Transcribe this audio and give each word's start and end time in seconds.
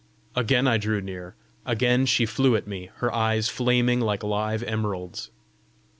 Again 0.35 0.67
I 0.67 0.79
drew 0.79 0.99
near; 0.99 1.35
again 1.63 2.07
she 2.07 2.25
flew 2.25 2.55
at 2.55 2.65
me, 2.65 2.89
her 2.95 3.13
eyes 3.13 3.49
flaming 3.49 3.99
like 4.01 4.23
live 4.23 4.63
emeralds. 4.63 5.29